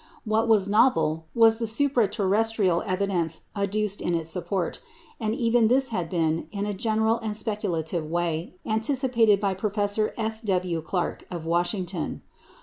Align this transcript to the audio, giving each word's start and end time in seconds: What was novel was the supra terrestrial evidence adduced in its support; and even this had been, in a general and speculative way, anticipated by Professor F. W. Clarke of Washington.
What 0.25 0.47
was 0.47 0.67
novel 0.67 1.25
was 1.35 1.59
the 1.59 1.67
supra 1.67 2.07
terrestrial 2.07 2.81
evidence 2.87 3.41
adduced 3.55 4.01
in 4.01 4.15
its 4.15 4.31
support; 4.31 4.81
and 5.19 5.35
even 5.35 5.67
this 5.67 5.89
had 5.89 6.09
been, 6.09 6.47
in 6.51 6.65
a 6.65 6.73
general 6.73 7.19
and 7.19 7.37
speculative 7.37 8.09
way, 8.09 8.55
anticipated 8.65 9.39
by 9.39 9.53
Professor 9.53 10.11
F. 10.17 10.41
W. 10.41 10.81
Clarke 10.81 11.25
of 11.29 11.45
Washington. 11.45 12.23